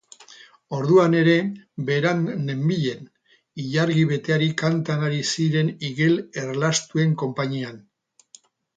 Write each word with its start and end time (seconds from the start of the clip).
Orduan 0.77 1.17
ere 1.19 1.35
berant 1.89 2.23
nenbilen, 2.47 3.05
ilargi 3.67 4.07
beteari 4.15 4.49
kantan 4.65 5.07
ari 5.11 5.23
ziren 5.37 5.73
igel 5.93 6.19
erlastuen 6.47 7.19
konpainian. 7.25 7.83